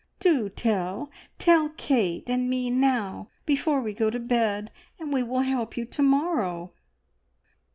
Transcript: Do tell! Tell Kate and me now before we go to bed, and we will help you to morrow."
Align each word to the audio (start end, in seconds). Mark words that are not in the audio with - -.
Do 0.19 0.49
tell! 0.49 1.11
Tell 1.37 1.69
Kate 1.77 2.23
and 2.25 2.49
me 2.49 2.71
now 2.71 3.29
before 3.45 3.81
we 3.81 3.93
go 3.93 4.09
to 4.09 4.19
bed, 4.19 4.71
and 4.99 5.13
we 5.13 5.21
will 5.21 5.41
help 5.41 5.77
you 5.77 5.85
to 5.85 6.01
morrow." 6.01 6.73